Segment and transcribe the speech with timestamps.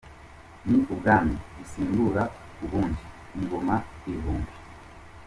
[0.67, 2.23] Ni ubwami busimbura
[2.63, 3.03] ubundi
[3.39, 3.75] ingoma
[4.07, 4.53] ibihumbi.